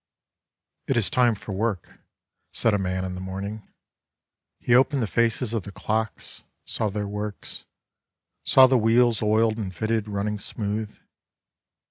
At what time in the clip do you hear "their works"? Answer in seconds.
6.89-7.67